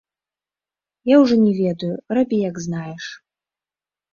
[1.13, 3.03] Я ўжо не ведаю, рабі як знаеш.